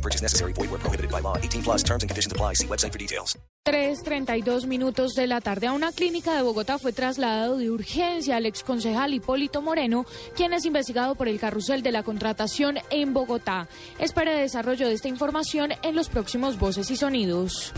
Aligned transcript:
Purchase 0.00 0.22
necessary. 0.22 0.54
Void 0.54 0.70
where 0.70 0.80
prohibited 0.80 1.10
by 1.10 1.20
law. 1.20 1.36
18 1.36 1.62
plus 1.62 1.82
terms 1.82 2.02
and 2.02 2.08
conditions 2.08 2.32
apply. 2.32 2.54
See 2.54 2.66
website 2.66 2.92
for 2.92 2.98
details. 2.98 3.36
3.32 3.66 4.66
minutos 4.66 5.12
de 5.14 5.26
la 5.26 5.42
tarde 5.42 5.66
a 5.66 5.72
una 5.72 5.92
clínica 5.92 6.34
de 6.34 6.42
Bogotá 6.42 6.78
fue 6.78 6.94
trasladado 6.94 7.58
de 7.58 7.70
urgencia 7.70 8.36
al 8.36 8.46
exconcejal 8.46 9.12
Hipólito 9.12 9.60
Moreno, 9.60 10.06
quien 10.34 10.54
es 10.54 10.64
investigado 10.64 11.14
por 11.14 11.28
el 11.28 11.38
carrusel 11.38 11.82
de 11.82 11.92
la 11.92 12.02
contratación 12.02 12.78
en 12.88 13.12
Bogotá. 13.12 13.68
Espere 13.98 14.32
desarrollo 14.32 14.88
de 14.88 14.94
esta 14.94 15.08
información 15.08 15.72
en 15.82 15.94
los 15.94 16.08
próximos 16.08 16.58
Voces 16.58 16.90
y 16.90 16.96
Sonidos. 16.96 17.74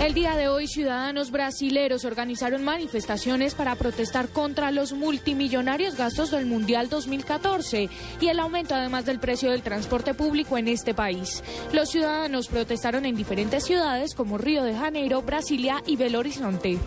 El 0.00 0.14
día 0.14 0.34
de 0.34 0.48
hoy, 0.48 0.66
ciudadanos 0.66 1.30
brasileros 1.30 2.06
organizaron 2.06 2.64
manifestaciones 2.64 3.54
para 3.54 3.74
protestar 3.74 4.30
contra 4.30 4.70
los 4.70 4.94
multimillonarios 4.94 5.94
gastos 5.94 6.30
del 6.30 6.46
Mundial 6.46 6.88
2014 6.88 7.90
y 8.18 8.28
el 8.28 8.40
aumento 8.40 8.74
además 8.74 9.04
del 9.04 9.20
precio 9.20 9.50
del 9.50 9.60
transporte 9.60 10.14
público 10.14 10.56
en 10.56 10.68
este 10.68 10.94
país. 10.94 11.44
Los 11.74 11.90
ciudadanos 11.90 12.48
protestaron 12.48 13.04
en 13.04 13.14
diferentes 13.14 13.62
ciudades 13.64 14.14
como 14.14 14.38
Río 14.38 14.64
de 14.64 14.74
Janeiro, 14.74 15.20
Brasilia 15.20 15.82
y 15.86 15.96
Belo 15.96 16.20
Horizonte. 16.20 16.78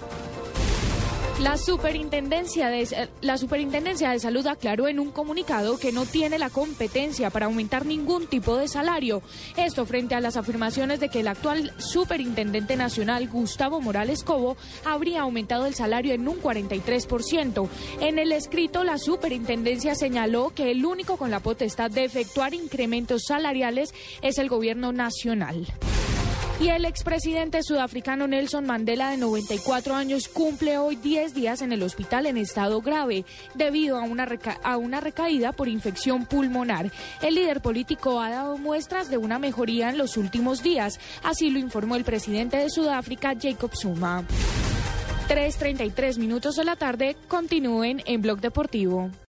La 1.39 1.57
superintendencia, 1.57 2.69
de, 2.69 3.09
la 3.21 3.37
superintendencia 3.37 4.11
de 4.11 4.19
Salud 4.19 4.45
aclaró 4.45 4.87
en 4.87 4.99
un 4.99 5.11
comunicado 5.11 5.79
que 5.79 5.91
no 5.91 6.05
tiene 6.05 6.37
la 6.37 6.51
competencia 6.51 7.31
para 7.31 7.47
aumentar 7.47 7.87
ningún 7.87 8.27
tipo 8.27 8.55
de 8.55 8.67
salario. 8.67 9.23
Esto 9.57 9.85
frente 9.85 10.13
a 10.13 10.21
las 10.21 10.37
afirmaciones 10.37 10.99
de 10.99 11.09
que 11.09 11.21
el 11.21 11.27
actual 11.27 11.73
superintendente 11.79 12.75
nacional, 12.75 13.27
Gustavo 13.27 13.81
Morales 13.81 14.23
Cobo, 14.23 14.57
habría 14.85 15.21
aumentado 15.21 15.65
el 15.65 15.73
salario 15.73 16.13
en 16.13 16.27
un 16.27 16.39
43%. 16.39 17.67
En 17.99 18.19
el 18.19 18.31
escrito, 18.31 18.83
la 18.83 18.99
superintendencia 18.99 19.95
señaló 19.95 20.51
que 20.55 20.69
el 20.69 20.85
único 20.85 21.17
con 21.17 21.31
la 21.31 21.39
potestad 21.39 21.89
de 21.89 22.05
efectuar 22.05 22.53
incrementos 22.53 23.23
salariales 23.27 23.93
es 24.21 24.37
el 24.37 24.49
gobierno 24.49 24.93
nacional. 24.93 25.65
Y 26.63 26.69
el 26.69 26.85
expresidente 26.85 27.61
sudafricano 27.61 28.25
Nelson 28.25 28.65
Mandela, 28.65 29.09
de 29.09 29.17
94 29.17 29.95
años, 29.95 30.29
cumple 30.29 30.77
hoy 30.77 30.95
10 30.95 31.33
días 31.33 31.61
en 31.61 31.73
el 31.73 31.83
hospital 31.83 32.25
en 32.25 32.37
estado 32.37 32.81
grave 32.81 33.25
debido 33.53 33.97
a 33.97 34.03
una, 34.03 34.25
a 34.63 34.77
una 34.77 35.01
recaída 35.01 35.51
por 35.51 35.67
infección 35.67 36.25
pulmonar. 36.25 36.89
El 37.21 37.35
líder 37.35 37.59
político 37.59 38.21
ha 38.21 38.29
dado 38.29 38.57
muestras 38.57 39.09
de 39.09 39.17
una 39.17 39.39
mejoría 39.39 39.89
en 39.89 39.97
los 39.97 40.15
últimos 40.15 40.63
días, 40.63 41.01
así 41.21 41.49
lo 41.49 41.59
informó 41.59 41.97
el 41.97 42.05
presidente 42.05 42.55
de 42.55 42.69
Sudáfrica, 42.69 43.33
Jacob 43.37 43.71
Zuma. 43.75 44.23
3.33 45.27 46.17
minutos 46.17 46.55
de 46.55 46.63
la 46.63 46.77
tarde, 46.77 47.17
continúen 47.27 48.01
en 48.05 48.21
Blog 48.21 48.39
Deportivo. 48.39 49.11